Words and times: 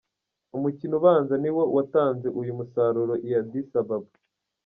Umukino 0.57 0.93
ubanza 0.99 1.33
niwo 1.41 1.63
watanze 1.75 2.27
uyu 2.39 2.57
musaruro 2.59 3.13
i 3.27 3.29
Addis 3.39 3.69
Ababa. 3.81 4.11